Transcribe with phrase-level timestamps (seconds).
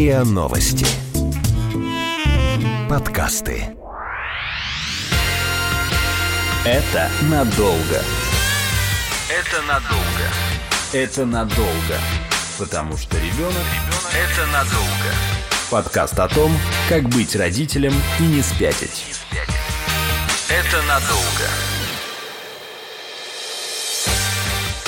[0.00, 0.86] РИА Новости.
[2.88, 3.76] Подкасты.
[6.64, 8.00] Это надолго.
[9.28, 10.26] Это надолго.
[10.94, 11.98] Это надолго.
[12.56, 13.66] Потому что ребенок–
[14.14, 15.10] это надолго.
[15.70, 16.50] Подкаст о том,
[16.88, 19.04] как быть родителем и не спятить.
[20.48, 21.69] Это надолго.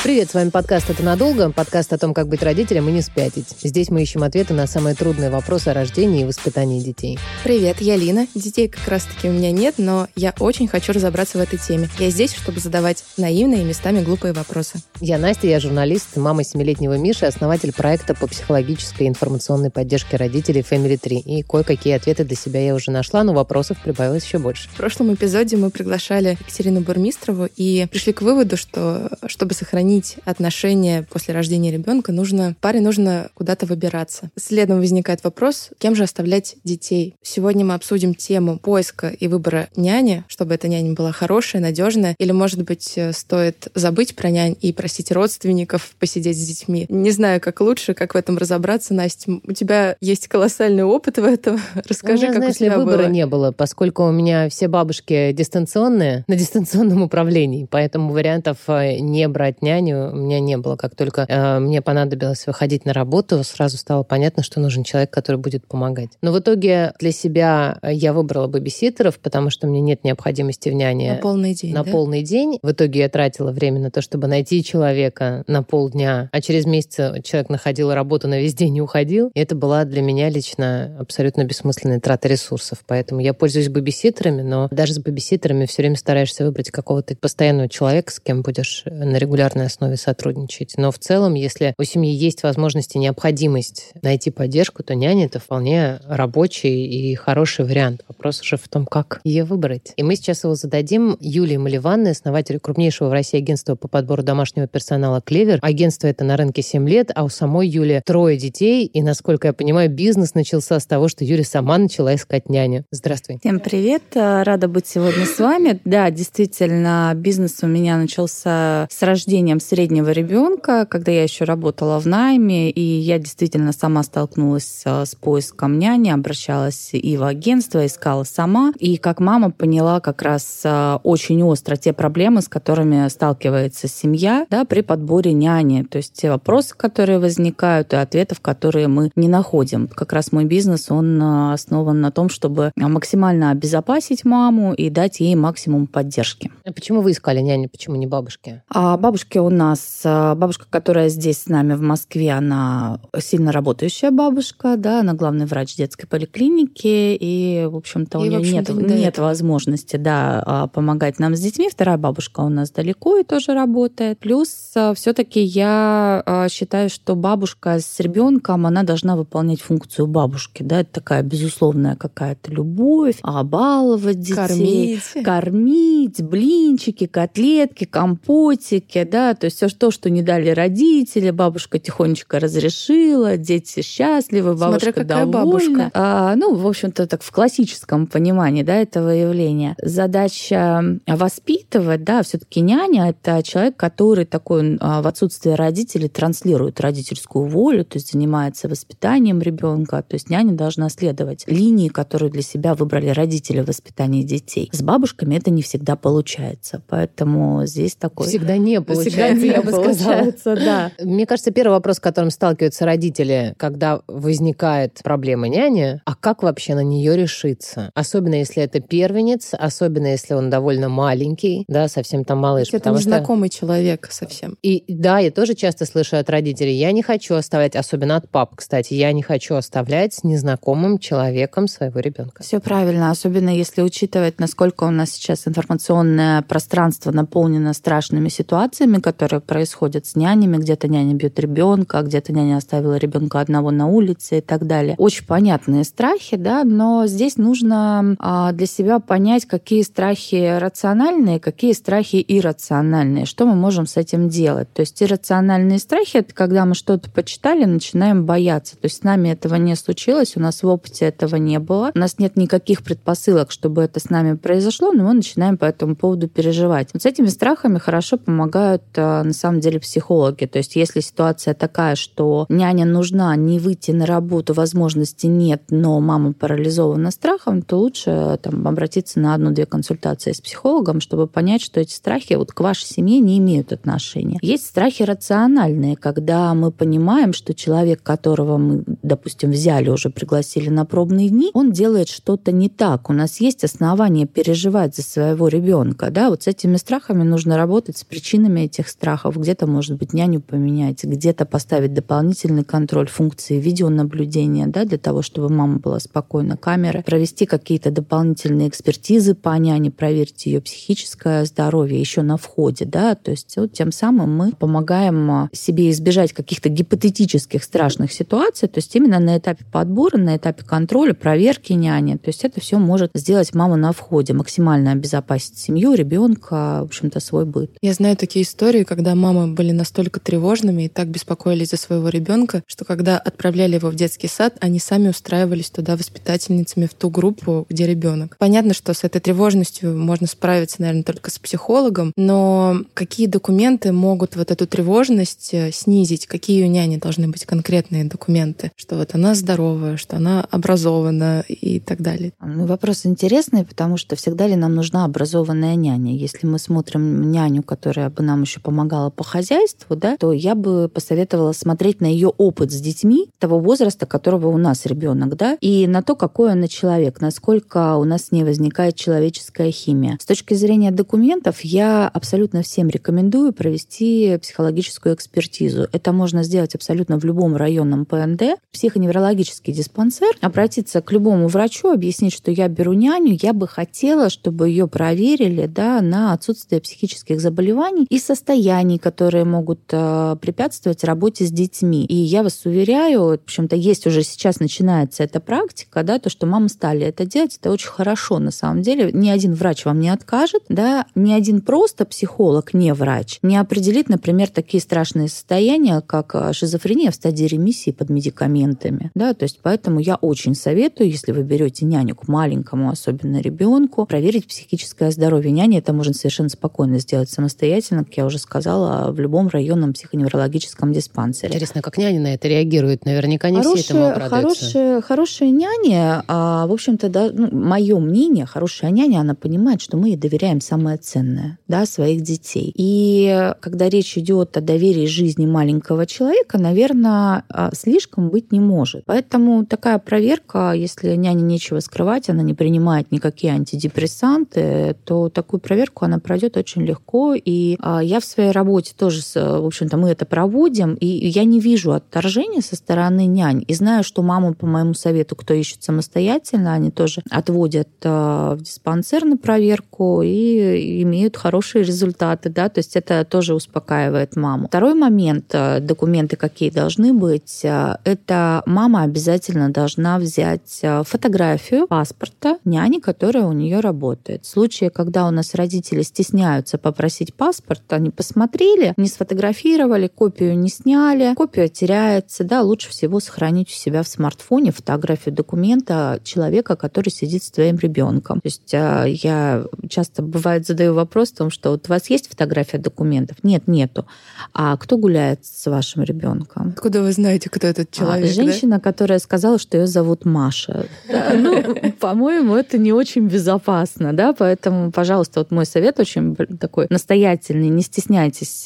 [0.02, 3.54] Привет, с вами подкаст «Это надолго», подкаст о том, как быть родителем и не спятить.
[3.62, 7.20] Здесь мы ищем ответы на самые трудные вопросы о рождении и воспитании детей.
[7.44, 8.26] Привет, я Лина.
[8.34, 11.88] Детей как раз-таки у меня нет, но я очень хочу разобраться в этой теме.
[12.00, 14.82] Я здесь, чтобы задавать наивные и местами глупые вопросы.
[15.00, 20.64] Я Настя, я журналист, мама семилетнего Миши, основатель проекта по психологической и информационной поддержке родителей
[20.68, 21.18] Family 3.
[21.20, 24.68] И кое-какие ответы для себя я уже нашла, но вопросов прибавилось еще больше.
[24.70, 30.16] В прошлом эпизоде мы приглашали Екатерину Бурмистрову и пришли к выводу, что чтобы сохранить сохранить
[30.24, 34.30] отношения после рождения ребенка, нужно паре нужно куда-то выбираться.
[34.38, 37.14] Следом возникает вопрос, кем же оставлять детей.
[37.22, 42.32] Сегодня мы обсудим тему поиска и выбора няни, чтобы эта няня была хорошая, надежная, или,
[42.32, 46.86] может быть, э, стоит забыть про нянь и просить родственников посидеть с детьми.
[46.88, 49.32] Не знаю, как лучше, как в этом разобраться, Настя.
[49.46, 51.60] У тебя есть колоссальный опыт в этом.
[51.88, 53.08] Расскажи, ну, как знаешь, у тебя выбора было.
[53.08, 59.28] не было, поскольку у меня все бабушки дистанционные, на дистанционном управлении, поэтому вариантов э, не
[59.28, 60.76] брать няню у меня не было.
[60.76, 65.36] Как только э, мне понадобилось выходить на работу, сразу стало понятно, что нужен человек, который
[65.36, 66.10] будет помогать.
[66.22, 71.14] Но в итоге для себя я выбрала бэбиситеров, потому что мне нет необходимости в няне
[71.14, 71.90] На полный день, на да?
[71.90, 72.58] полный день.
[72.62, 76.96] В итоге я тратила время на то, чтобы найти человека на полдня, а через месяц
[77.24, 79.30] человек находил работу на весь день и уходил.
[79.34, 82.78] И это была для меня лично абсолютно бессмысленная трата ресурсов.
[82.86, 88.12] Поэтому я пользуюсь бэбиситерами, но даже с бэбиситерами все время стараешься выбрать какого-то постоянного человека,
[88.12, 90.74] с кем будешь на регулярной основе сотрудничать.
[90.76, 95.38] Но в целом, если у семьи есть возможность и необходимость найти поддержку, то няня это
[95.38, 98.02] вполне рабочий и хороший вариант.
[98.08, 99.92] Вопрос уже в том, как ее выбрать.
[99.96, 104.66] И мы сейчас его зададим Юлии Маливанной, основателю крупнейшего в России агентства по подбору домашнего
[104.66, 105.58] персонала «Клевер».
[105.62, 108.86] Агентство это на рынке 7 лет, а у самой Юли трое детей.
[108.86, 112.84] И, насколько я понимаю, бизнес начался с того, что Юля сама начала искать няню.
[112.90, 113.38] Здравствуй.
[113.40, 115.80] Всем привет, э, рада быть сегодня с вами.
[115.84, 122.06] Да, действительно, бизнес у меня начался с рождением среднего ребенка, когда я еще работала в
[122.06, 128.24] найме, и я действительно сама столкнулась э, с поиском няни, обращалась и в агентство, искала
[128.24, 128.72] сама.
[128.78, 134.46] И как мама поняла как раз э, очень остро те проблемы, с которыми сталкивается семья
[134.50, 135.82] да, при подборе няни.
[135.82, 139.88] То есть те вопросы, которые возникают, и ответов, которые мы не находим.
[139.88, 145.20] Как раз мой бизнес, он э, основан на том, чтобы максимально обезопасить маму и дать
[145.20, 146.50] ей максимум поддержки.
[146.64, 148.62] А почему вы искали няню, почему не бабушки?
[148.68, 154.10] А бабушки у нас, а, бабушка, которая здесь с нами в Москве, она сильно работающая
[154.10, 158.74] бабушка, да, она главный врач детской поликлиники, и, в общем-то, у в нее нет, не
[158.74, 159.26] до нет этого.
[159.26, 161.68] возможности, да, а, помогать нам с детьми.
[161.70, 164.18] Вторая бабушка у нас далеко и тоже работает.
[164.18, 164.48] Плюс
[164.94, 170.92] все-таки я а, считаю, что бабушка с ребенком, она должна выполнять функцию бабушки, да, это
[170.92, 175.24] такая безусловная какая-то любовь, а, баловать детей, Кормить.
[175.24, 182.38] кормить, блинчики, котлетки, компотики, да, то есть все то, что не дали родители, бабушка тихонечко
[182.40, 185.32] разрешила, дети счастливы, бабушка Смотря какая довольна.
[185.32, 185.90] бабушка.
[185.94, 189.76] А, ну, в общем-то, так в классическом понимании, да, этого явления.
[189.82, 197.46] Задача воспитывать, да, все-таки няня это человек, который такой а, в отсутствие родителей транслирует родительскую
[197.46, 202.74] волю, то есть занимается воспитанием ребенка, то есть няня должна следовать линии, которую для себя
[202.74, 204.68] выбрали родители в воспитании детей.
[204.72, 209.62] С бабушками это не всегда получается, поэтому здесь такой Всегда не получается, Всегда не я
[209.62, 209.92] бы сказала.
[209.92, 210.92] получается, да.
[211.00, 216.74] Мне кажется, первый вопрос, с которым сталкиваются родители, когда возникает проблема няни, а как вообще
[216.74, 217.90] на нее решиться?
[217.94, 222.68] Особенно если это первенец, особенно если он довольно маленький, да, совсем там малыш.
[222.68, 224.56] Это потому что- незнакомый человек совсем.
[224.62, 228.56] И да, я тоже часто слышу от родителей, я не хочу оставлять, особенно от пап,
[228.56, 232.42] кстати, я не хочу оставлять с незнакомым человеком своего ребенка.
[232.42, 239.40] Все правильно, особенно если учитывать, насколько у нас сейчас информационное пространство наполнено страшными ситуациями, которые
[239.40, 244.40] происходят с нянями, где-то няня бьет ребенка, где-то няня оставила ребенка одного на улице и
[244.40, 244.94] так далее.
[244.98, 251.72] Очень понятные страхи, да, но здесь нужно а, для себя понять, какие страхи рациональные, какие
[251.72, 254.72] страхи иррациональные, что мы можем с этим делать.
[254.72, 258.76] То есть иррациональные страхи это когда мы что-то почитали, начинаем бояться.
[258.76, 261.98] То есть с нами этого не случилось, у нас в опыте этого не было, у
[261.98, 266.28] нас нет никаких предпосылок, чтобы это с нами произошло, но мы начинаем по этому поводу
[266.28, 266.88] переживать.
[266.92, 268.82] Вот с этими страхами хорошо помогают
[269.24, 270.46] на самом деле психологи.
[270.46, 276.00] То есть если ситуация такая, что няня нужна, не выйти на работу, возможности нет, но
[276.00, 281.62] мама парализована страхом, то лучше э, там, обратиться на одну-две консультации с психологом, чтобы понять,
[281.62, 284.38] что эти страхи вот к вашей семье не имеют отношения.
[284.42, 290.84] Есть страхи рациональные, когда мы понимаем, что человек, которого мы, допустим, взяли уже, пригласили на
[290.84, 293.10] пробные дни, он делает что-то не так.
[293.10, 296.10] У нас есть основания переживать за своего ребенка.
[296.10, 296.30] Да?
[296.30, 299.36] Вот с этими страхами нужно работать, с причинами этих страхов.
[299.36, 305.48] Где-то, может быть, няню поменять, где-то поставить дополнительный контроль функции видеонаблюдения, да, для того, чтобы
[305.48, 312.22] мама была спокойна, камеры, провести какие-то дополнительные экспертизы по няне, проверить ее психическое здоровье еще
[312.22, 317.64] на входе, да, то есть вот тем самым мы помогаем а, себе избежать каких-то гипотетических
[317.64, 322.44] страшных ситуаций, то есть именно на этапе подбора, на этапе контроля, проверки няни, то есть
[322.44, 327.76] это все может сделать мама на входе, максимально обезопасить семью, ребенка, в общем-то, свой быт.
[327.80, 332.62] Я знаю такие истории, когда мамы были настолько тревожными и так беспокоились за своего ребенка,
[332.66, 337.66] что когда отправляли его в детский сад, они сами устраивались туда воспитательницами в ту группу,
[337.68, 338.36] где ребенок.
[338.38, 344.36] Понятно, что с этой тревожностью можно справиться, наверное, только с психологом, но какие документы могут
[344.36, 346.26] вот эту тревожность э, снизить?
[346.26, 348.70] Какие у няни должны быть конкретные документы?
[348.76, 352.32] Что вот она здоровая, что она образована и так далее.
[352.40, 356.14] Ну, вопрос интересный, потому что всегда ли нам нужна образованная няня?
[356.14, 360.88] Если мы смотрим няню, которая бы нам еще помогала по хозяйству, да, то я бы
[360.88, 365.86] посоветовала смотреть на ее опыт с детьми того возраста, которого у нас ребенок, да, и
[365.86, 370.16] на то, какой она человек, насколько у нас с ней возникает человеческая химия.
[370.18, 375.86] С точки зрения документов, я абсолютно всем рекомендую провести психологическую экспертизу.
[375.92, 382.32] Это можно сделать абсолютно в любом районном ПНД, психоневрологический диспансер, обратиться к любому врачу, объяснить,
[382.32, 388.06] что я беру няню, я бы хотела, чтобы ее проверили да, на отсутствие психических заболеваний
[388.08, 388.18] и
[388.52, 392.04] состояний, которые могут э, препятствовать работе с детьми.
[392.04, 396.46] И я вас уверяю, в общем-то, есть уже сейчас начинается эта практика, да, то, что
[396.46, 399.10] мамы стали это делать, это очень хорошо на самом деле.
[399.12, 404.10] Ни один врач вам не откажет, да, ни один просто психолог, не врач, не определит,
[404.10, 409.60] например, такие страшные состояния, как э, шизофрения в стадии ремиссии под медикаментами, да, то есть
[409.62, 415.50] поэтому я очень советую, если вы берете няню к маленькому, особенно ребенку, проверить психическое здоровье
[415.52, 415.78] няни.
[415.78, 421.52] Это можно совершенно спокойно сделать самостоятельно, как я уже сказала, в любом районном психоневрологическом диспансере.
[421.52, 423.04] Интересно, как няня на это реагирует?
[423.04, 424.64] Наверняка не хорошая, все этому обрадуются.
[424.64, 429.96] Хорошая, хорошая няня, а, в общем-то, да, ну, мое мнение, хорошая няня, она понимает, что
[429.96, 432.72] мы ей доверяем самое ценное, да, своих детей.
[432.76, 439.04] И когда речь идет о доверии жизни маленького человека, наверное, а, слишком быть не может.
[439.06, 446.04] Поэтому такая проверка, если няне нечего скрывать, она не принимает никакие антидепрессанты, то такую проверку
[446.04, 447.34] она пройдет очень легко.
[447.34, 451.60] И а, я в своей работе тоже, в общем-то, мы это проводим, и я не
[451.60, 453.64] вижу отторжения со стороны нянь.
[453.68, 458.62] И знаю, что маму, по моему совету, кто ищет самостоятельно, они тоже отводят а, в
[458.62, 464.68] диспансер на проверку и имеют хорошие результаты, да, то есть это тоже успокаивает маму.
[464.68, 472.98] Второй момент, а, документы какие должны быть, это мама обязательно должна взять фотографию паспорта няни,
[472.98, 474.44] которая у нее работает.
[474.44, 480.68] В случае, когда у нас родители стесняются попросить паспорт, они посмотрели, не сфотографировали, копию не
[480.68, 487.08] сняли, копия теряется, да, лучше всего сохранить у себя в смартфоне фотографию документа человека, который
[487.08, 488.40] сидит с твоим ребенком.
[488.40, 492.28] То есть а, я часто бывает задаю вопрос о том, что вот у вас есть
[492.28, 493.38] фотография документов?
[493.42, 494.06] Нет, нету.
[494.54, 496.74] А кто гуляет с вашим ребенком?
[496.76, 498.30] Откуда вы знаете, кто этот а, человек?
[498.30, 498.80] А, женщина, да?
[498.80, 500.86] которая сказала, что ее зовут Маша.
[501.34, 507.68] Ну, по-моему, это не очень безопасно, да, поэтому, пожалуйста, вот мой совет очень такой настоятельный.
[507.68, 508.11] Не стесняйтесь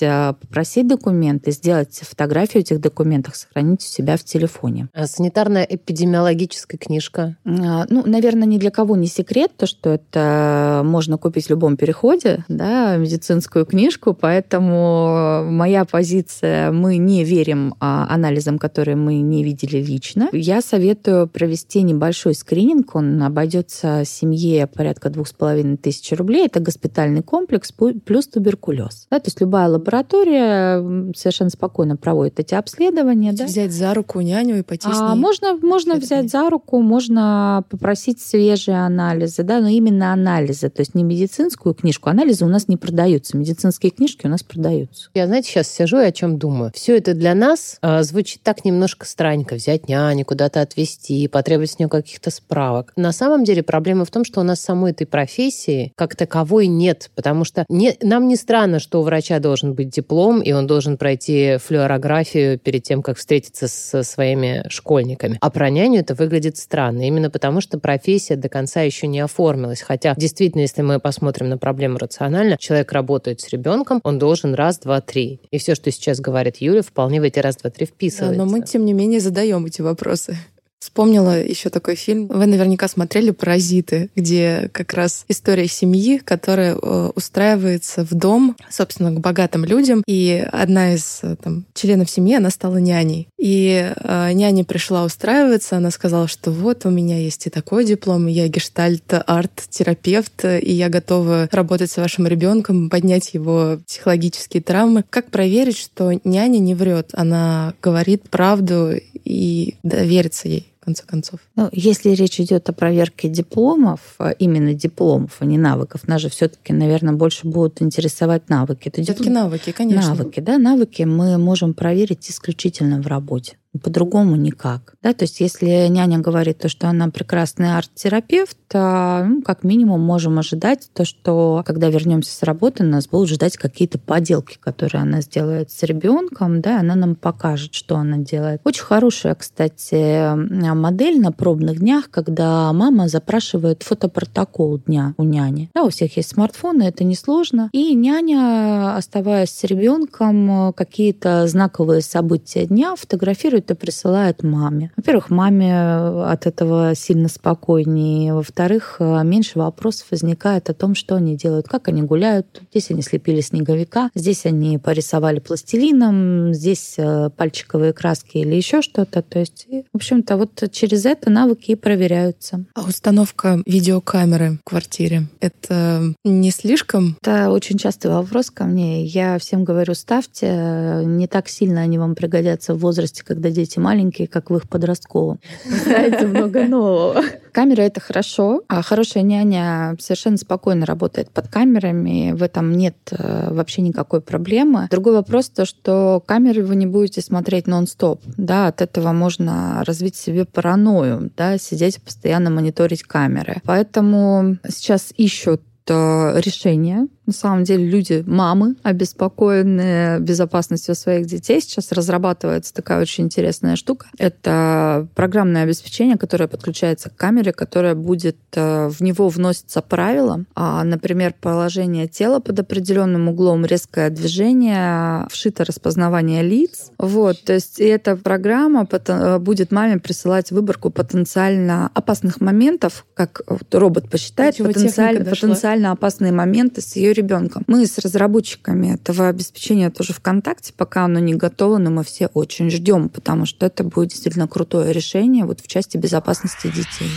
[0.02, 4.88] а, попросить документы, сделать фотографию этих документов, сохранить у себя в телефоне.
[4.94, 7.36] А санитарная эпидемиологическая книжка?
[7.44, 11.76] А, ну, наверное, ни для кого не секрет, то, что это можно купить в любом
[11.76, 19.78] переходе, да, медицинскую книжку, поэтому моя позиция, мы не верим анализам, которые мы не видели
[19.78, 20.28] лично.
[20.32, 26.46] Я советую провести небольшой скрининг, он обойдется семье порядка двух с половиной тысяч рублей.
[26.46, 29.06] Это госпитальный комплекс плюс туберкулез.
[29.10, 33.32] Да, то есть любая лаборатория совершенно спокойно проводит эти обследования.
[33.32, 33.44] Да?
[33.44, 35.20] Взять за руку няню и пойти а, с ней.
[35.20, 40.94] Можно, можно взять за руку, можно попросить свежие анализы, да, но именно анализы, то есть
[40.94, 42.08] не медицинскую книжку.
[42.08, 45.10] Анализы у нас не продаются, медицинские книжки у нас продаются.
[45.14, 46.72] Я, знаете, сейчас сижу и о чем думаю.
[46.74, 49.26] Все это для нас э, звучит так немножко странно.
[49.26, 52.92] быстренько взять няню, куда-то отвезти, потребовать с нее каких-то справок.
[52.96, 57.10] На самом деле проблема в том, что у нас самой этой профессии как таковой нет,
[57.14, 60.96] потому что не, нам не странно, что у врача должен быть диплом, и он должен
[60.96, 65.38] пройти флюорографию перед тем, как встретиться со своими школьниками.
[65.40, 69.82] А про няню это выглядит странно, именно потому что профессия до конца еще не оформилась.
[69.82, 74.78] Хотя, действительно, если мы посмотрим на проблему рационально, человек работает с ребенком, он должен раз,
[74.78, 75.40] два, три.
[75.50, 78.38] И все, что сейчас говорит Юля, вполне в эти раз, два, три вписывается.
[78.38, 80.36] Да, но мы, тем не менее, задаем эти вопросы.
[80.86, 82.28] Вспомнила еще такой фильм.
[82.28, 89.10] Вы наверняка смотрели «Паразиты», где как раз история семьи, которая э, устраивается в дом, собственно,
[89.10, 90.04] к богатым людям.
[90.06, 93.26] И одна из э, там, членов семьи, она стала няней.
[93.36, 98.28] И э, няня пришла устраиваться, она сказала, что вот у меня есть и такой диплом,
[98.28, 105.04] я гештальт-арт-терапевт, и я готова работать с вашим ребенком, поднять его психологические травмы.
[105.10, 107.10] Как проверить, что няня не врет?
[107.12, 108.92] Она говорит правду
[109.24, 111.40] и довериться ей конце концов.
[111.56, 116.28] Ну, если речь идет о проверке дипломов, а именно дипломов, а не навыков, нас же
[116.28, 118.88] все-таки, наверное, больше будут интересовать навыки.
[118.88, 120.14] Это все-таки навыки, конечно.
[120.14, 124.94] Навыки, да, навыки мы можем проверить исключительно в работе по-другому никак.
[125.02, 125.12] Да?
[125.12, 130.38] То есть если няня говорит то, что она прекрасный арт-терапевт, то, ну, как минимум можем
[130.38, 135.70] ожидать то, что когда вернемся с работы, нас будут ждать какие-то поделки, которые она сделает
[135.70, 138.60] с ребенком, да, она нам покажет, что она делает.
[138.64, 140.34] Очень хорошая, кстати,
[140.74, 145.70] модель на пробных днях, когда мама запрашивает фотопротокол дня у няни.
[145.74, 147.70] Да, у всех есть смартфоны, это несложно.
[147.72, 154.92] И няня, оставаясь с ребенком, какие-то знаковые события дня фотографирует это присылает маме.
[154.96, 158.32] Во-первых, маме от этого сильно спокойнее.
[158.32, 162.62] Во-вторых, меньше вопросов возникает о том, что они делают, как они гуляют.
[162.70, 169.22] Здесь они слепили снеговика, здесь они порисовали пластилином, здесь э, пальчиковые краски или еще что-то.
[169.22, 172.64] То есть, в общем-то, вот через это навыки и проверяются.
[172.74, 177.16] А установка видеокамеры в квартире— это не слишком?
[177.20, 179.04] Это очень частый вопрос ко мне.
[179.04, 181.02] Я всем говорю, ставьте.
[181.04, 185.40] Не так сильно они вам пригодятся в возрасте, когда дети маленькие, как в их подростковом.
[185.64, 187.22] Знаете, много нового.
[187.52, 193.48] Камера— это хорошо, а хорошая няня совершенно спокойно работает под камерами, в этом нет э,
[193.50, 194.88] вообще никакой проблемы.
[194.90, 200.16] Другой вопрос то, что камеры вы не будете смотреть нон-стоп, да, от этого можно развить
[200.16, 203.62] себе паранойю, да, сидеть постоянно мониторить камеры.
[203.64, 211.60] Поэтому сейчас ищут э, решения на самом деле люди, мамы, обеспокоенные безопасностью своих детей.
[211.60, 214.06] Сейчас разрабатывается такая очень интересная штука.
[214.18, 220.44] Это программное обеспечение, которое подключается к камере, которое будет, э, в него вносится правила.
[220.54, 226.92] А, например, положение тела под определенным углом, резкое движение, вшито распознавание лиц.
[226.98, 233.42] Вот, то есть эта программа э, будет маме присылать выборку потенциально опасных моментов, как
[233.72, 237.64] робот посчитает, потенциально, потенциально опасные моменты с ее ребенком.
[237.66, 242.26] Мы с разработчиками этого обеспечения тоже в контакте, пока оно не готово, но мы все
[242.28, 247.10] очень ждем, потому что это будет действительно крутое решение вот в части безопасности детей.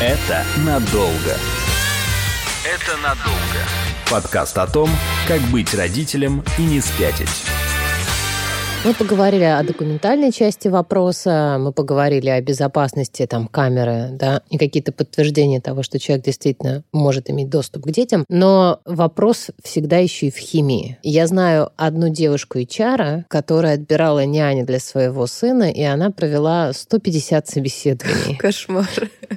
[0.00, 1.36] Это надолго.
[2.64, 3.60] Это надолго.
[4.10, 4.88] Подкаст о том,
[5.28, 7.44] как быть родителем и не спятить.
[8.84, 14.92] Мы поговорили о документальной части вопроса, мы поговорили о безопасности там камеры, да, и какие-то
[14.92, 18.26] подтверждения того, что человек действительно может иметь доступ к детям.
[18.28, 20.98] Но вопрос всегда еще и в химии.
[21.02, 27.48] Я знаю одну девушку HR, которая отбирала няни для своего сына, и она провела 150
[27.48, 28.36] собеседований.
[28.38, 28.86] Кошмар.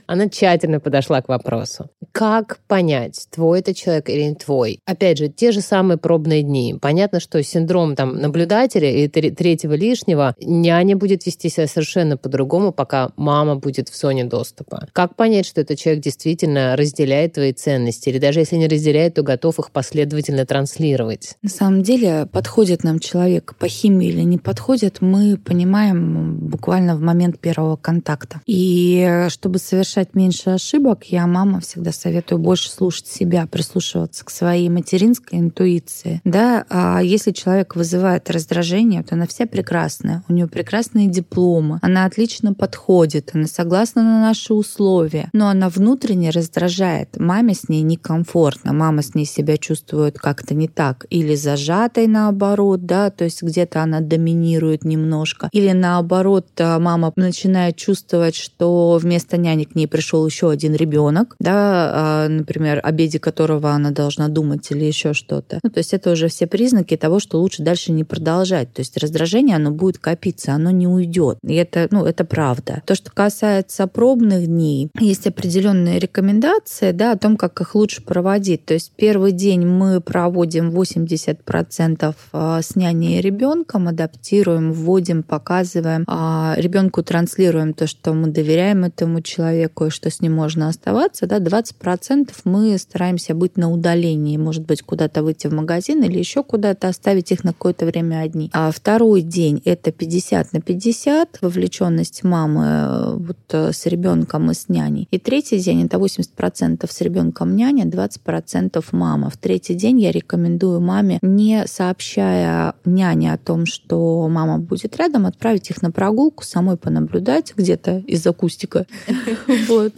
[0.07, 1.89] Она тщательно подошла к вопросу.
[2.11, 4.81] Как понять, твой это человек или не твой?
[4.85, 6.75] Опять же, те же самые пробные дни.
[6.81, 13.11] Понятно, что синдром там наблюдателя и третьего лишнего, няня будет вести себя совершенно по-другому, пока
[13.15, 14.87] мама будет в зоне доступа.
[14.91, 19.23] Как понять, что этот человек действительно разделяет твои ценности, или даже если не разделяет, то
[19.23, 21.35] готов их последовательно транслировать?
[21.41, 27.01] На самом деле, подходит нам человек по химии или не подходит, мы понимаем буквально в
[27.01, 28.41] момент первого контакта.
[28.45, 34.69] И чтобы совершать меньше ошибок, я, мама, всегда советую больше слушать себя, прислушиваться к своей
[34.69, 36.21] материнской интуиции.
[36.23, 42.53] Да, а если человек вызывает раздражение, то вся прекрасная, у нее прекрасные дипломы, она отлично
[42.53, 47.17] подходит, она согласна на наши условия, но она внутренне раздражает.
[47.17, 52.85] Маме с ней некомфортно, мама с ней себя чувствует как-то не так, или зажатой наоборот,
[52.85, 59.37] да, то есть где-то она доминирует немножко, или наоборот э, мама начинает чувствовать, что вместо
[59.37, 64.27] няни к ней пришел еще один ребенок, да, а, например, о беде которого она должна
[64.27, 65.59] думать или еще что-то.
[65.63, 68.73] Ну, то есть это уже все признаки того, что лучше дальше не продолжать.
[68.73, 71.39] То есть раздражение раздражение, оно будет копиться, оно не уйдет.
[71.43, 72.81] И это, ну, это правда.
[72.85, 78.65] То, что касается пробных дней, есть определенные рекомендации да, о том, как их лучше проводить.
[78.65, 86.03] То есть первый день мы проводим 80% а, с няней и ребенком, адаптируем, вводим, показываем,
[86.07, 91.27] а ребенку транслируем то, что мы доверяем этому человеку и что с ним можно оставаться.
[91.27, 96.43] Да, 20% мы стараемся быть на удалении, может быть, куда-то выйти в магазин или еще
[96.43, 98.49] куда-то оставить их на какое-то время одни.
[98.53, 104.53] А второй день это 50 на 50, вовлеченность мамы э, вот э, с ребенком и
[104.53, 105.07] с няней.
[105.11, 109.29] И третий день это 80% с ребенком няня, 20% мама.
[109.29, 115.25] В третий день я рекомендую маме, не сообщая няне о том, что мама будет рядом,
[115.25, 118.85] отправить их на прогулку, самой понаблюдать где-то из-за кустика.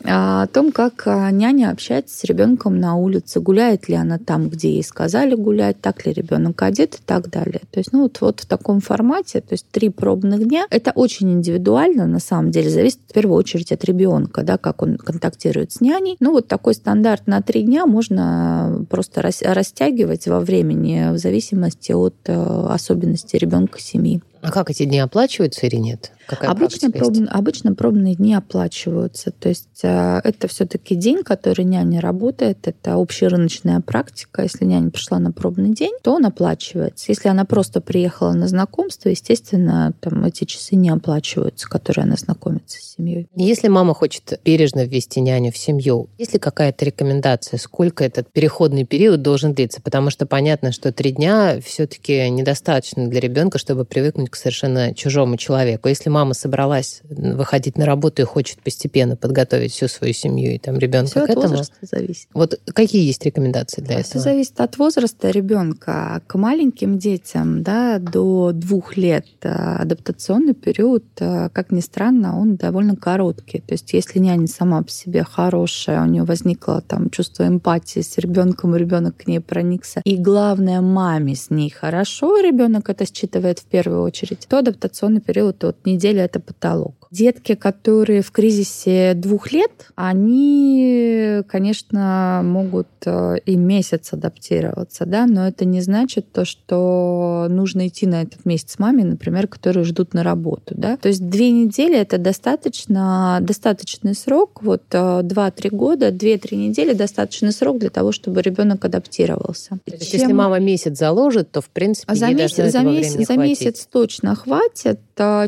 [0.04, 4.50] А о том, как а, няня общается с ребенком на улице, гуляет ли она там,
[4.50, 7.62] где ей сказали гулять, так ли ребенок одет и так далее.
[7.72, 11.32] То есть, ну вот, вот в таком формате, то есть три пробных дня, это очень
[11.32, 15.82] индивидуально, на самом деле, зависит в первую очередь от ребенка, да, как он контактирует с
[15.82, 16.18] няней.
[16.20, 22.16] Ну вот такой стандарт на три дня можно просто растягивать во времени в зависимости от
[22.26, 24.22] э, особенностей ребенка семьи.
[24.42, 26.12] А как эти дни оплачиваются или нет?
[26.30, 29.32] Какая обычно, проб, обычно пробные дни оплачиваются.
[29.32, 32.68] То есть э, это все-таки день, который няня работает.
[32.68, 34.44] Это общерыночная практика.
[34.44, 37.06] Если няня пришла на пробный день, то он оплачивается.
[37.08, 42.78] Если она просто приехала на знакомство, естественно, там эти часы не оплачиваются, которые она знакомится
[42.78, 43.28] с семьей.
[43.36, 48.86] Если мама хочет бережно ввести няню в семью, есть ли какая-то рекомендация, сколько этот переходный
[48.86, 49.82] период должен длиться?
[49.82, 55.38] Потому что понятно, что три дня все-таки недостаточно для ребенка, чтобы привыкнуть к совершенно чужому
[55.38, 55.90] человеку.
[55.90, 60.78] Если мама собралась выходить на работу и хочет постепенно подготовить всю свою семью и там
[60.78, 61.48] ребенка Все к этому.
[61.50, 62.28] возраста зависит.
[62.34, 64.24] Вот какие есть рекомендации для Это этого?
[64.24, 66.22] зависит от возраста ребенка.
[66.28, 72.56] К маленьким детям да, до двух лет э, адаптационный период, э, как ни странно, он
[72.56, 73.60] довольно короткий.
[73.60, 78.18] То есть если няня сама по себе хорошая, у нее возникло там чувство эмпатии с
[78.18, 83.66] ребенком, ребенок к ней проникся, и главное, маме с ней хорошо, ребенок это считывает в
[83.66, 86.99] первую очередь, то адаптационный период от недели деле это потолок.
[87.12, 95.48] Детки, которые в кризисе двух лет, они, конечно, могут э, и месяц адаптироваться, да, но
[95.48, 100.22] это не значит то, что нужно идти на этот месяц маме, например, которые ждут на
[100.22, 100.98] работу, да.
[100.98, 107.52] То есть две недели это достаточно, достаточный срок, вот 2-3 э, года, 2-3 недели достаточный
[107.52, 109.80] срок для того, чтобы ребенок адаптировался.
[109.86, 110.20] То есть, Чем...
[110.22, 114.36] если мама месяц заложит, то в принципе а за месяц, за месяц, за месяц точно
[114.36, 115.00] хватит.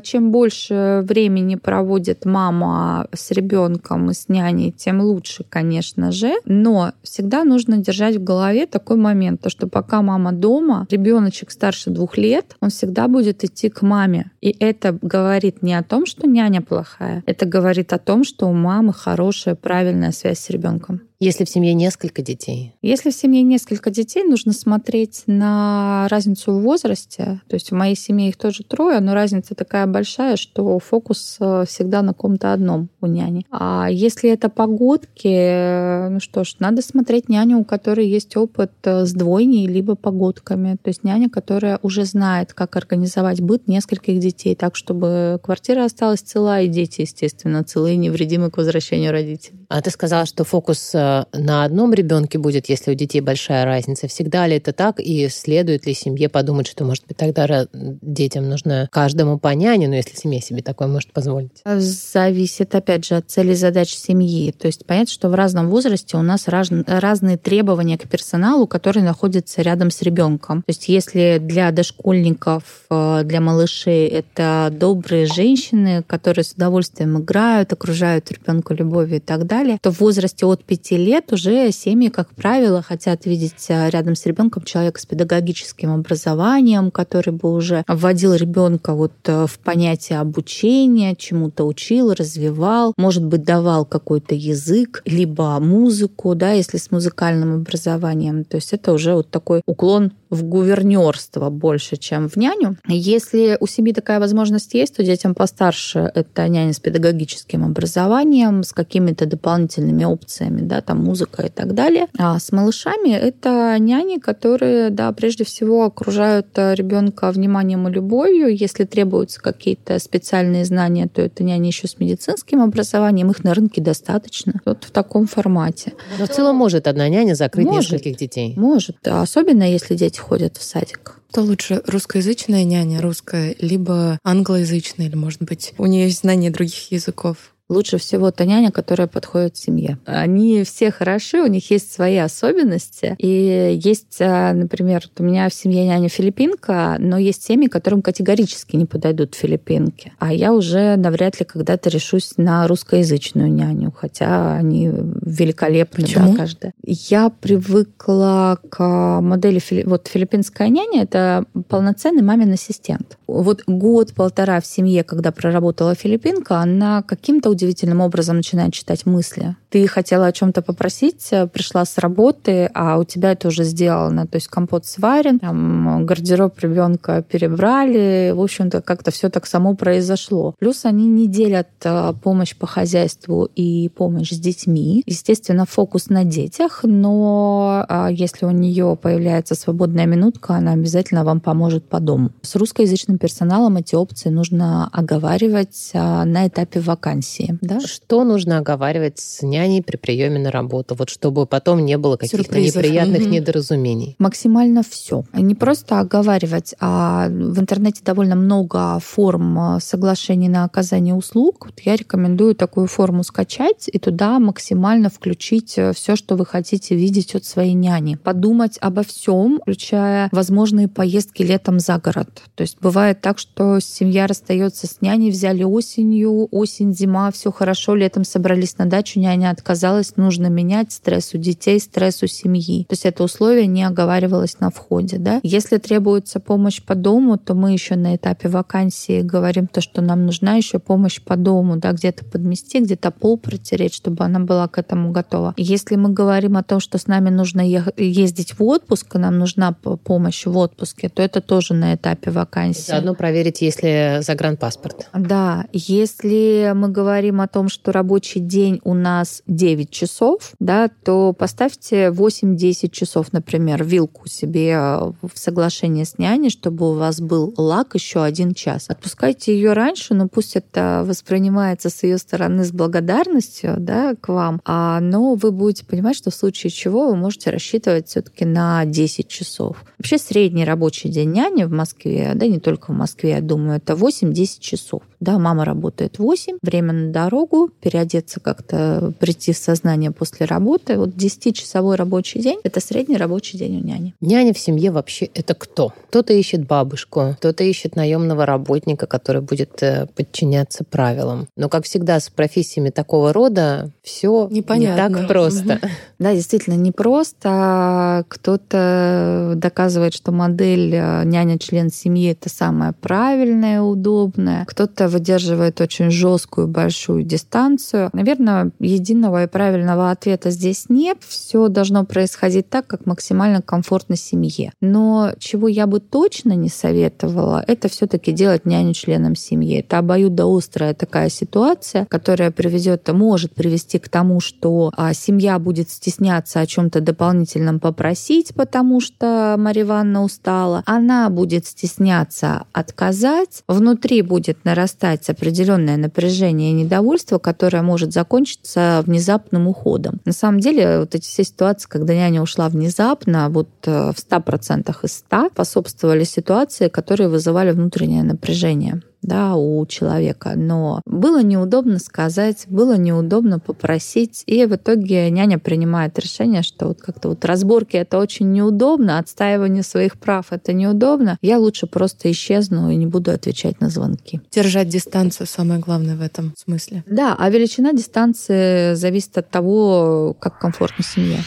[0.04, 6.34] Чем больше времени времени проводит мама с ребенком и с няней, тем лучше, конечно же.
[6.46, 11.90] Но всегда нужно держать в голове такой момент, то что пока мама дома, ребеночек старше
[11.90, 14.32] двух лет, он всегда будет идти к маме.
[14.42, 18.54] И это говорит не о том, что няня плохая, это говорит о том, что у
[18.54, 21.02] мамы хорошая, правильная связь с ребенком.
[21.22, 22.74] Если в семье несколько детей?
[22.82, 27.42] Если в семье несколько детей, нужно смотреть на разницу в возрасте.
[27.48, 31.66] То есть в моей семье их тоже трое, но разница такая большая, что фокус э,
[31.68, 33.46] всегда на ком-то одном у няни.
[33.52, 39.06] А если это погодки, ну что ж, надо смотреть няню, у которой есть опыт э,
[39.06, 40.78] с двойней либо погодками.
[40.82, 46.22] То есть няня, которая уже знает, как организовать быт нескольких детей так, чтобы квартира осталась
[46.22, 49.61] цела и дети, естественно, целые и невредимы к возвращению родителей.
[49.72, 54.10] А ты сказала, что фокус э, на одном ребенке будет, если у детей большая разница?
[54.10, 55.00] Всегда ли это так?
[55.00, 59.96] И следует ли семье подумать, что, может быть, тогда детям нужно каждому по няне, но
[59.96, 61.62] если семья себе такое может позволить?
[61.64, 64.52] Зависит, опять же, от цели задач семьи.
[64.52, 69.04] То есть понятно, что в разном возрасте у нас раз, разные требования к персоналу, который
[69.04, 70.64] находится рядом с ребенком.
[70.64, 77.72] То есть если для дошкольников, э, для малышей это добрые женщины, которые с удовольствием играют,
[77.72, 82.30] окружают ребенка любовью и так далее, то в возрасте от 5 лет уже семьи, как
[82.36, 88.34] правило, хотят видеть а, рядом с ребенком человека с педагогическим образованием, который бы уже вводил
[88.34, 95.60] ребенка вот э, в понятие обучения, чему-то учил, развивал, может быть, давал какой-то язык, либо
[95.60, 98.44] музыку, да, если с музыкальным образованием.
[98.44, 102.78] То есть это уже вот такой уклон в гувернерство больше, чем в няню.
[102.88, 108.72] Если у семьи такая возможность есть, то детям постарше это няня с педагогическим образованием, с
[108.72, 112.08] какими-то дополнительными дополнительными опциями, да, там музыка и так далее.
[112.18, 118.56] А с малышами это няни, которые, да, прежде всего окружают э, ребенка вниманием и любовью.
[118.56, 123.32] Если требуются какие-то специальные знания, то это няни еще с медицинским образованием.
[123.32, 124.54] Их на рынке достаточно.
[124.66, 125.94] Вот в таком формате.
[126.20, 128.54] Но в целом может одна няня закрыть может, нескольких детей?
[128.58, 131.18] Может, особенно если дети ходят в садик.
[131.32, 136.92] Что лучше, русскоязычная няня русская, либо англоязычная, или, может быть, у нее есть знание других
[136.92, 137.54] языков?
[137.72, 139.98] Лучше всего та няня, которая подходит семье.
[140.06, 143.16] Они все хороши, у них есть свои особенности.
[143.18, 148.76] И есть, а, например, у меня в семье няня филиппинка, но есть семьи, которым категорически
[148.76, 150.14] не подойдут филиппинки.
[150.20, 156.32] А я уже навряд ли когда-то решусь на русскоязычную няню, хотя они великолепны, Почему?
[156.32, 156.74] да, каждая.
[156.84, 163.18] Я привыкла к модели вот филиппинская няня это полноценный мамин ассистент.
[163.28, 169.56] Вот год-полтора в семье, когда проработала филиппинка, она каким-то удивительным образом начинает читать мысли.
[169.70, 174.28] Ты хотела о чем-то попросить, э, пришла с работы, а у тебя это уже сделано.
[174.28, 178.32] То есть компот сварен, там, гардероб ребенка перебрали.
[178.36, 180.56] В общем-то, как-то все так само произошло.
[180.60, 185.04] Плюс они не делят э, помощь по хозяйству и помощь с детьми.
[185.06, 191.40] Естественно, фокус на детях, но а, если у нее появляется свободная минутка, она обязательно вам
[191.40, 192.32] поможет по дому.
[192.42, 197.51] С русскоязычным персоналом эти опции нужно оговаривать а, на этапе вакансии.
[197.62, 197.80] Да?
[197.80, 202.60] Что нужно оговаривать с няней при приеме на работу, вот чтобы потом не было каких-то
[202.60, 203.30] неприятных угу.
[203.30, 204.16] недоразумений?
[204.20, 205.24] Максимально все.
[205.34, 211.66] Не просто оговаривать, а в интернете довольно много форм а, соглашений на оказание услуг.
[211.66, 216.96] Вот я рекомендую такую форму скачать и туда максимально включить э, все, что вы хотите
[216.96, 218.16] видеть от своей няни.
[218.16, 222.44] Подумать обо всем, включая возможные поездки летом за город.
[222.56, 227.96] То есть бывает так, что семья расстается с няней, взяли осенью, осень, зима, все хорошо,
[227.96, 232.86] летом собрались на дачу, няня отказалась, нужно менять стресс у детей, стресс у семьи.
[232.88, 235.18] То есть это условие не оговаривалось на входе.
[235.18, 235.40] Да?
[235.42, 240.26] Если требуется помощь по дому, то мы еще на этапе вакансии говорим то, что нам
[240.26, 244.78] нужна еще помощь по дому, да, где-то подмести, где-то пол протереть, чтобы она была к
[244.78, 245.54] этому готова.
[245.58, 249.72] Если мы говорим о том, что с нами нужно ездить в отпуск, и нам нужна
[249.72, 252.92] помощь в отпуске, то это тоже на этапе вакансии.
[252.92, 255.08] Заодно проверить, если загранпаспорт.
[255.14, 260.90] Да, если мы говорим говорим о том, что рабочий день у нас 9 часов, да,
[260.90, 267.54] то поставьте 8-10 часов, например, вилку себе в соглашение с няней, чтобы у вас был
[267.58, 268.86] лак еще один час.
[268.90, 274.62] Отпускайте ее раньше, но пусть это воспринимается с ее стороны с благодарностью да, к вам,
[274.66, 279.28] а, но вы будете понимать, что в случае чего вы можете рассчитывать все-таки на 10
[279.28, 279.78] часов.
[279.98, 283.94] Вообще средний рабочий день няни в Москве, да не только в Москве, я думаю, это
[283.94, 285.04] 8-10 часов.
[285.20, 290.98] Да, мама работает 8, время дорогу, переодеться как-то, прийти в сознание после работы.
[290.98, 294.16] Вот 10-часовой рабочий день— это средний рабочий день у няни.
[294.22, 295.94] Няня в семье вообще это кто?
[296.10, 301.48] Кто-то ищет бабушку, кто-то ищет наемного работника, который будет э, подчиняться правилам.
[301.56, 305.80] Но, как всегда, с профессиями такого рода все не так просто.
[306.20, 308.26] Да, действительно, не просто.
[308.28, 314.66] Кто-то доказывает, что модель э, няня-член семьи— это самая правильная, удобная.
[314.66, 318.10] Кто-то выдерживает очень жесткую, большую дистанцию.
[318.14, 321.18] Наверное, единого и правильного ответа здесь нет.
[321.28, 324.74] Все должно происходить так, как максимально комфортно семье.
[324.82, 329.80] Но чего я бы точно не советовала, это все-таки делать няню членом семьи.
[329.80, 336.60] Это обоюдоострая такая ситуация, которая приведет, может привести к тому, что а, семья будет стесняться
[336.60, 340.84] о чем-то дополнительном попросить, потому что Мария Ивановна устала.
[340.86, 343.64] Она будет стесняться отказать.
[343.68, 346.91] Внутри будет нарастать определенное напряжение и недовольство,
[347.40, 350.20] которое может закончиться внезапным уходом.
[350.26, 354.96] На самом деле, вот эти все ситуации, когда няня ушла внезапно, вот э, в 100%
[355.04, 360.54] из 100 способствовали ситуации, которые вызывали внутреннее напряжение да, у человека.
[360.56, 367.02] Но было неудобно сказать, было неудобно попросить, и в итоге няня принимает решение, что вот
[367.02, 371.38] как-то вот разборки это очень неудобно, отстаивание своих прав это неудобно.
[371.42, 374.42] Я лучше просто исчезну и не буду отвечать на звонки.
[374.52, 377.04] Держать дистанцию самое главное в этом смысле.
[377.06, 381.44] Да, а величина дистанции зависит от того, как комфортно семье.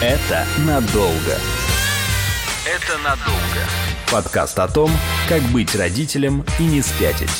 [0.00, 1.38] Это надолго.
[2.66, 3.91] Это надолго.
[4.12, 4.90] Подкаст о том,
[5.26, 7.30] как быть родителем и не спятить.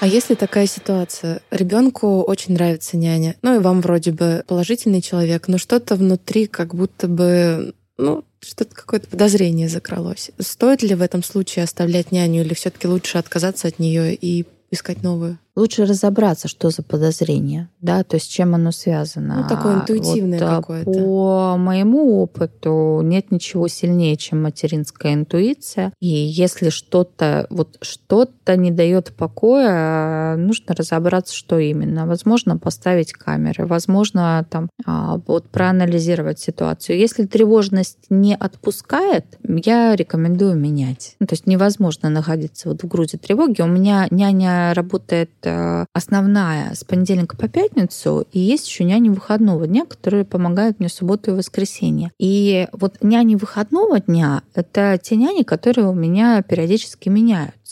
[0.00, 1.40] А если такая ситуация?
[1.50, 6.74] Ребенку очень нравится няня, ну и вам вроде бы положительный человек, но что-то внутри как
[6.74, 10.30] будто бы, ну, что-то какое-то подозрение закралось.
[10.38, 15.02] Стоит ли в этом случае оставлять няню или все-таки лучше отказаться от нее и искать
[15.02, 15.38] новую?
[15.54, 19.42] Лучше разобраться, что за подозрение, да, то есть чем оно связано.
[19.42, 20.92] Ну, такое интуитивное вот, какое-то.
[20.92, 25.92] По моему опыту нет ничего сильнее, чем материнская интуиция.
[26.00, 32.06] И если что-то, вот что-то не дает покоя, нужно разобраться, что именно.
[32.06, 36.98] Возможно, поставить камеры, возможно, там, а, вот проанализировать ситуацию.
[36.98, 41.16] Если тревожность не отпускает, я рекомендую менять.
[41.20, 43.60] Ну, то есть невозможно находиться вот в груди тревоги.
[43.60, 49.84] У меня няня работает основная с понедельника по пятницу, и есть еще няни выходного дня,
[49.84, 52.12] которые помогают мне в субботу и воскресенье.
[52.18, 57.08] И вот няни выходного дня— это те няни, которые у меня периодически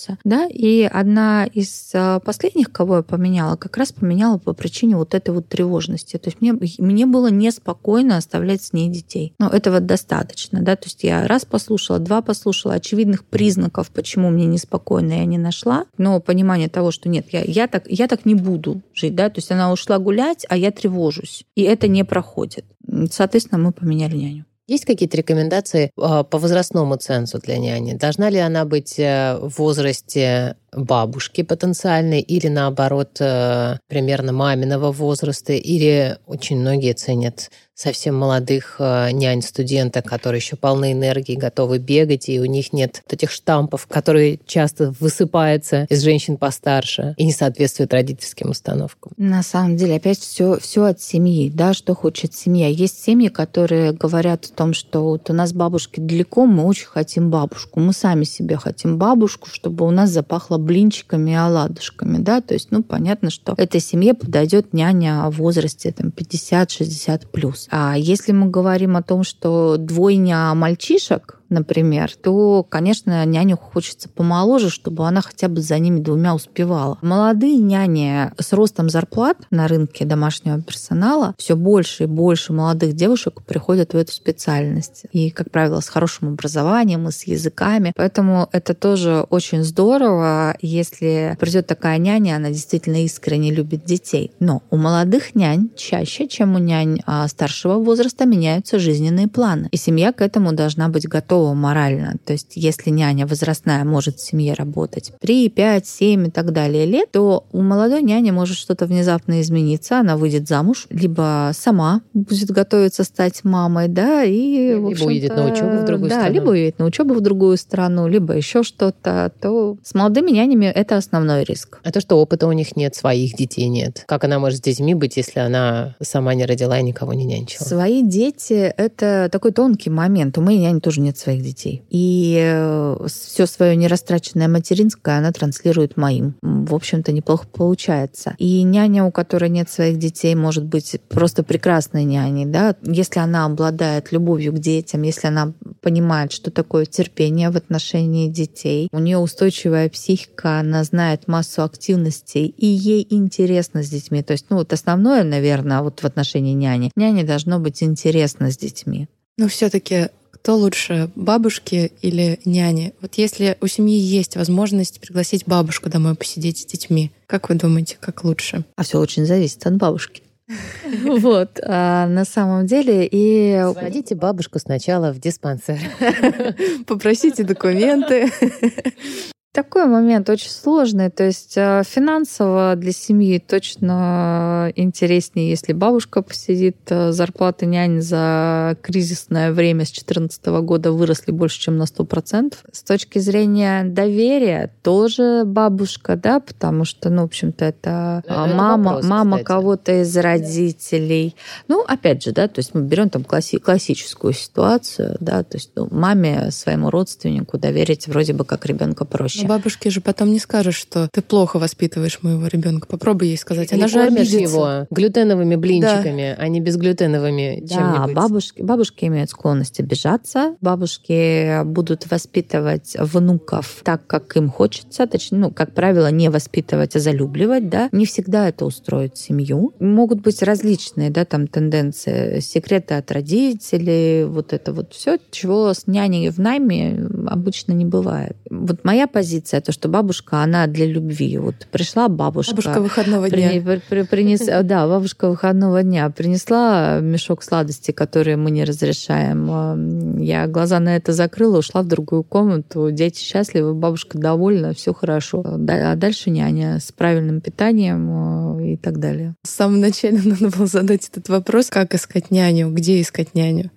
[0.00, 0.18] меняются.
[0.24, 0.46] Да?
[0.46, 5.34] И одна из э, последних, кого я поменяла, как раз поменяла по причине вот этой
[5.34, 6.16] вот тревожности.
[6.16, 9.34] То есть мне, мне было неспокойно оставлять с ней детей.
[9.38, 10.60] Но этого достаточно.
[10.62, 10.76] Да?
[10.76, 15.84] То есть я раз послушала, два послушала, очевидных признаков, почему мне неспокойно, я не нашла.
[15.98, 19.14] Но понимание того, что нет, я, я, так, я так не буду жить.
[19.14, 19.28] Да?
[19.28, 21.44] То есть она ушла гулять, а я тревожусь.
[21.54, 22.64] И это не проходит.
[23.10, 24.44] Соответственно, мы поменяли няню.
[24.70, 27.94] Есть какие-то рекомендации а, по возрастному цензу для няни?
[27.94, 35.52] Должна ли она быть э, в возрасте бабушки потенциальной или наоборот э, примерно маминого возраста,
[35.52, 42.38] или очень многие ценят совсем молодых э, нянь-студенток, которые еще полны энергии, готовы бегать, и
[42.38, 48.50] у них нет этих штампов, которые часто высыпаются из женщин постарше и не соответствуют родительским
[48.50, 49.12] установкам.
[49.16, 52.68] На самом деле, опять все, все от семьи, да, что хочет семья.
[52.68, 57.30] Есть семьи, которые говорят о том, что вот у нас бабушки далеко, мы очень хотим
[57.30, 62.54] бабушку, мы сами себе хотим бабушку, чтобы у нас запахло блинчиками и оладушками, да, то
[62.54, 67.66] есть, ну, понятно, что этой семье подойдет няня в возрасте там 50-60 плюс.
[67.70, 74.70] А если мы говорим о том, что двойня мальчишек, например, то, конечно, няню хочется помоложе,
[74.70, 76.98] чтобы она хотя бы за ними двумя успевала.
[77.02, 83.42] Молодые няни с ростом зарплат на рынке домашнего персонала все больше и больше молодых девушек
[83.46, 85.04] приходят в эту специальность.
[85.12, 87.92] И, как правило, с хорошим образованием и с языками.
[87.96, 94.32] Поэтому это тоже очень здорово, если придет такая няня, она действительно искренне любит детей.
[94.40, 99.68] Но у молодых нянь чаще, чем у нянь а, старшего возраста, меняются жизненные планы.
[99.72, 102.16] И семья к этому должна быть готова готова морально.
[102.24, 106.86] То есть если няня возрастная может в семье работать 3, 5, 7 и так далее
[106.86, 112.50] лет, то у молодой няни может что-то внезапно измениться, она выйдет замуж, либо сама будет
[112.50, 116.34] готовиться стать мамой, да, и либо уедет на учебу в другую да, страну.
[116.34, 120.96] либо уедет на учебу в другую страну, либо еще что-то, то с молодыми нянями это
[120.96, 121.80] основной риск.
[121.84, 124.04] А то, что опыта у них нет, своих детей нет.
[124.06, 127.64] Как она может с детьми быть, если она сама не родила и никого не нянчила?
[127.64, 130.38] Свои дети— это такой тонкий момент.
[130.38, 131.82] У моей няни тоже нет своих своих детей.
[131.90, 136.34] И э, все свое нерастраченное материнское она транслирует моим.
[136.42, 138.34] В общем-то, неплохо получается.
[138.38, 143.44] И няня, у которой нет своих детей, может быть просто прекрасной няней, да, если она
[143.44, 149.18] обладает любовью к детям, если она понимает, что такое терпение в отношении детей, у нее
[149.18, 154.22] устойчивая психика, она знает массу активностей, и ей интересно с детьми.
[154.22, 156.90] То есть, ну вот основное, наверное, вот в отношении няни.
[156.96, 159.08] Няне должно быть интересно с детьми.
[159.38, 160.08] Но все-таки
[160.42, 162.94] кто лучше, бабушки или няни?
[163.02, 167.98] Вот если у семьи есть возможность пригласить бабушку домой посидеть с детьми, как вы думаете,
[168.00, 168.64] как лучше?
[168.74, 170.22] А все очень зависит от бабушки.
[171.04, 173.62] Вот, а на самом деле и...
[173.74, 175.78] Водите бабушку сначала в диспансер.
[176.86, 178.30] Попросите документы.
[179.60, 181.10] Такой момент очень сложный.
[181.10, 186.78] То есть э, финансово для семьи точно интереснее, если бабушка посидит.
[186.88, 192.54] Э, зарплаты нянь за кризисное время с 2014 года выросли больше, чем на 100%.
[192.72, 198.92] С точки зрения доверия тоже бабушка, да, потому что, ну, в общем-то, это, это мама,
[198.92, 201.36] вопрос, мама кого-то из родителей.
[201.68, 205.72] Ну, опять же, да, то есть мы берем там класси- классическую ситуацию, да, то есть
[205.74, 209.49] ну, маме своему родственнику доверить вроде бы как ребенка проще вещи.
[209.50, 212.86] Бабушке же потом не скажешь, что ты плохо воспитываешь моего ребенка.
[212.86, 213.72] Попробуй ей сказать.
[213.72, 214.38] Она Или же обидится.
[214.38, 216.44] его глютеновыми блинчиками, да.
[216.44, 218.14] а не безглютеновыми да, чем-нибудь.
[218.14, 220.54] Бабушки, бабушки имеют склонность обижаться.
[220.60, 225.08] Бабушки будут воспитывать внуков так, как им хочется.
[225.08, 227.88] Точнее, ну, как правило, не воспитывать, а залюбливать, да.
[227.90, 229.74] Не всегда это устроит семью.
[229.80, 232.38] Могут быть различные, да, там тенденции.
[232.38, 238.36] Секреты от родителей, вот это вот все, чего с няней в найме обычно не бывает.
[238.48, 241.38] Вот моя позиция позиция, то, что бабушка, она для любви.
[241.38, 242.56] Вот пришла бабушка.
[242.56, 243.50] Бабушка выходного дня.
[243.62, 250.18] При, при, принес, да, бабушка выходного дня принесла мешок сладостей, которые мы не разрешаем.
[250.18, 252.90] Я глаза на это закрыла, ушла в другую комнату.
[252.90, 255.44] Дети счастливы, бабушка довольна, все хорошо.
[255.44, 259.36] А дальше няня с правильным питанием э, и так далее.
[259.44, 263.70] В самом начале надо было задать этот вопрос, как искать няню, где искать няню.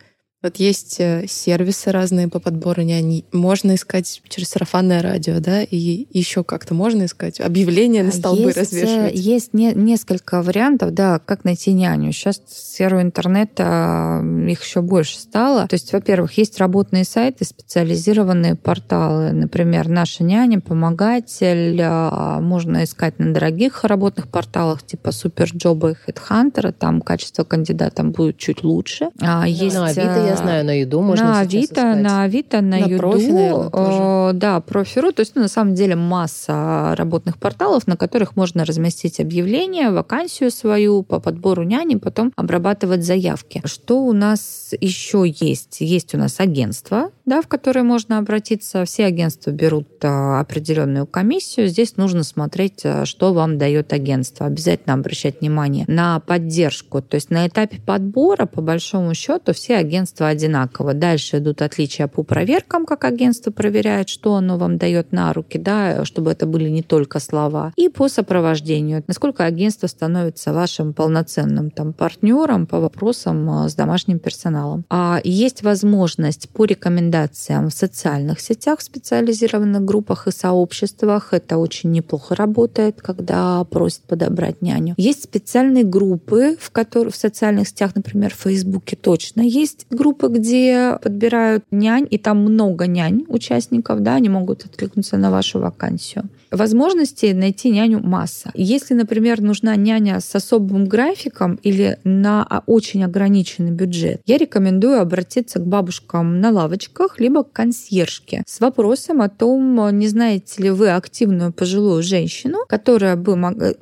[0.43, 3.23] Вот есть э, сервисы разные по подбору нянь.
[3.32, 7.39] Можно искать через сарафанное радио, да, и еще как-то можно искать.
[7.39, 9.15] Объявления на столбы есть, э, развешивать.
[9.15, 12.12] Есть не, несколько вариантов, да, как найти няню.
[12.12, 15.65] Сейчас сферу интернета их еще больше стало.
[15.69, 19.32] То есть, во-первых, есть работные сайты, специализированные порталы.
[19.32, 21.79] Например, «Наша няня», «Помогатель».
[21.82, 26.73] А, можно искать на дорогих работных порталах типа Суперджоба и HeadHunter.
[26.73, 29.08] Там качество кандидата будет чуть лучше.
[29.21, 32.02] А, есть, на Авито я знаю, на еду можно на Авито, искать.
[32.02, 32.98] на Авито, на, на Юду.
[32.98, 34.38] Профи, наверное, тоже.
[34.38, 35.12] Да, профи.ру.
[35.12, 40.52] То есть, ну, на самом деле, масса работных порталов, на которых можно разместить объявление, вакансию
[40.52, 43.62] свою по подбору няни, потом обрабатывать заявки.
[43.65, 45.82] Что у нас еще есть?
[45.82, 48.86] Есть у нас агентство, да, в которое можно обратиться.
[48.86, 51.67] Все агентства берут а, определенную комиссию.
[51.67, 54.46] Здесь нужно смотреть, а, что вам дает агентство.
[54.46, 57.02] Обязательно обращать внимание на поддержку.
[57.02, 60.93] То есть на этапе подбора, по большому счету, все агентства одинаково.
[60.93, 66.05] Дальше идут отличия по проверкам, как агентство проверяет, что оно вам дает на руки, да,
[66.05, 67.73] чтобы это были не только слова.
[67.75, 69.03] И по сопровождению.
[69.07, 74.86] Насколько агентство становится вашим полноценным там, партнером по вопросам а, с домашним персоналом.
[74.89, 81.33] А есть возможность по рекомендациям в социальных сетях, в специализированных группах и сообществах.
[81.33, 84.93] Это очень неплохо работает, когда просят подобрать няню.
[84.97, 90.97] Есть специальные группы, в которых в социальных сетях, например, в Фейсбуке точно есть группы, где
[91.02, 96.30] подбирают нянь, и там много нянь участников, да, они могут откликнуться на вашу вакансию.
[96.52, 98.52] Возможностей найти няню масса.
[98.54, 105.60] Если, например, нужна няня с особым графиком или на очень ограниченный бюджет, я рекомендую обратиться
[105.60, 110.91] к бабушкам на лавочках, либо к консьержке с вопросом о том, не знаете ли вы
[110.91, 113.36] активную пожилую женщину, которая бы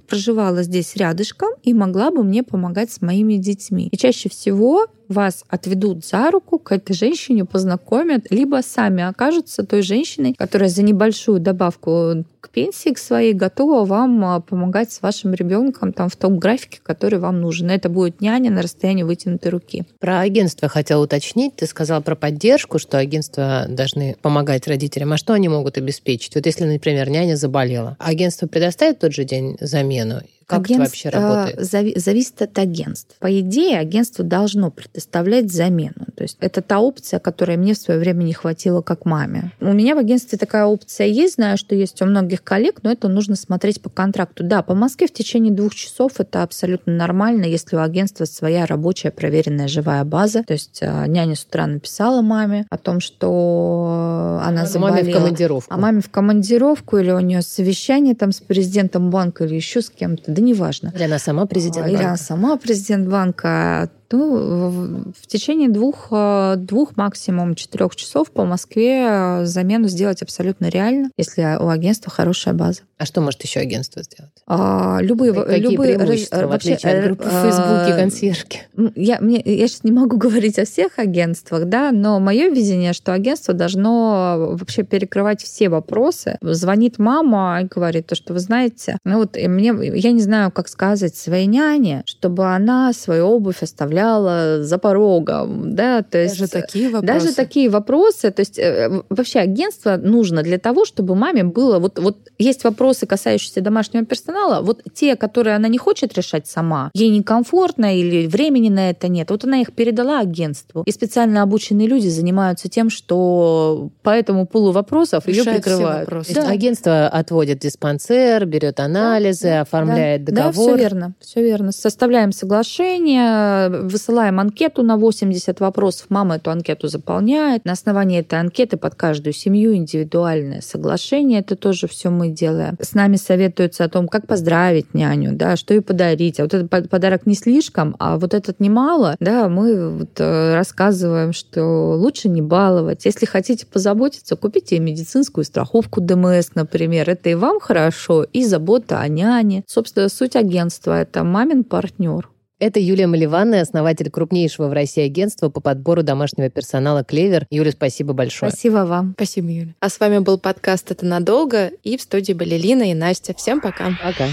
[0.08, 3.88] проживала здесь рядышком и могла бы мне помогать с моими детьми.
[3.91, 9.82] И чаще всего вас отведут за руку к этой женщине, познакомят, либо сами окажутся той
[9.82, 15.34] женщиной, которая за небольшую добавку к пенсии к своей готова вам а, помогать с вашим
[15.34, 17.69] ребенком там в том графике, который вам нужен.
[17.69, 19.84] Это будет няня на расстоянии вытянутой руки.
[20.00, 21.56] Про агентство хотела уточнить.
[21.58, 25.13] Ты сказала про поддержку, что агентства должны помогать родителям.
[25.13, 26.36] А что они могут обеспечить?
[26.36, 30.21] Вот если, например, няня заболела, агентство предоставит тот же день замену?
[30.52, 32.02] Как Агентств, это вообще работает?
[32.02, 33.16] Зависит от агентств.
[33.20, 36.06] По идее, агентство должно предоставлять замену.
[36.16, 39.54] То есть это та опция, которая мне в свое время не хватило как маме.
[39.62, 43.08] У меня в агентстве такая опция есть, знаю, что есть у многих коллег, но это
[43.08, 44.44] нужно смотреть по контракту.
[44.44, 49.12] Да, по Москве в течение двух часов это абсолютно нормально, если у агентства своя рабочая,
[49.12, 50.44] проверенная живая база.
[50.44, 54.98] То есть а, няня с утра написала маме о том, что она а заболела.
[54.98, 55.74] Маме в командировку.
[55.74, 59.90] А маме в командировку или у нее совещание там с президентом банка или еще с
[59.90, 60.91] кем-то да неважно.
[60.95, 61.91] Или она сама президент банка.
[61.91, 68.45] Или она сама президент банка ну, в течение двух, э, двух максимум четырех часов по
[68.45, 72.82] Москве э, замену сделать абсолютно реально, если у агентства хорошая база.
[72.97, 74.32] А что может еще агентство сделать?
[74.45, 78.62] А, любые, Какие любые преимущества, вообще, в от группы в Фейсбуке консьержки?
[78.95, 83.13] Я, мне, я сейчас не могу говорить о всех агентствах, да, но мое видение, что
[83.13, 86.38] агентство должно вообще перекрывать все вопросы.
[86.41, 90.67] Звонит мама и говорит, то, что вы знаете, ну вот мне, я не знаю, как
[90.67, 96.52] сказать своей няне, чтобы она свою обувь оставляла оставляла за порогом, да, то есть даже
[96.52, 97.06] такие вопросы.
[97.06, 102.00] Даже такие вопросы, то есть э, вообще агентство нужно для того, чтобы маме было вот
[102.00, 107.10] вот есть вопросы, касающиеся домашнего персонала, вот те, которые она не хочет решать сама, ей
[107.10, 112.08] некомфортно или времени на это нет, вот она их передала агентству, и специально обученные люди
[112.08, 116.10] занимаются тем, что по этому пулу вопросов ее прикрывают.
[116.34, 116.48] Да.
[116.48, 120.54] Агентство отводит диспансер, берет анализы, да, оформляет да, договор.
[120.54, 121.72] Да, все верно, все верно.
[121.72, 127.65] Составляем соглашение, высылаем анкету на 80 вопросов, мама эту анкету заполняет.
[127.65, 132.77] На основании этой анкеты под каждую семью индивидуальное соглашение, это тоже все мы делаем.
[132.82, 136.39] С нами советуются о том, как поздравить няню, да, что ей подарить.
[136.39, 141.34] А вот этот подарок не слишком, а вот этот немало, да, мы вот э, рассказываем,
[141.34, 143.06] что лучше не баловать.
[143.06, 147.10] Если хотите позаботиться, купите медицинскую страховку ДМС, например.
[147.10, 149.63] Это и вам хорошо, и забота о няне.
[149.67, 152.30] Собственно, суть агентства— это мамин партнер.
[152.62, 157.47] Это Юлия Маливанная, основатель крупнейшего в России агентства по подбору домашнего персонала «Клевер».
[157.50, 158.52] Юля, спасибо большое.
[158.52, 159.13] Спасибо вам.
[159.15, 159.74] Спасибо, Юля.
[159.80, 163.34] А с вами был подкаст «Это надолго» и в студии были Лина и Настя.
[163.34, 163.97] Всем пока.
[164.04, 164.28] Пока.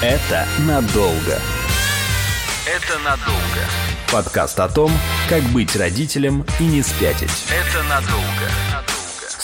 [0.00, 1.36] Это надолго.
[2.64, 3.62] Это надолго.
[4.10, 4.90] Подкаст о том,
[5.28, 7.28] как быть родителем и не спятить.
[7.50, 8.77] Это надолго.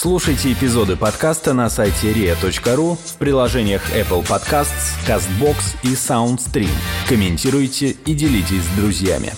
[0.04, 6.68] Слушайте эпизоды подкаста на сайте ria.ru в приложениях Apple Podcasts, CastBox и SoundStream.
[7.08, 9.32] Комментируйте и делитесь с друзьями.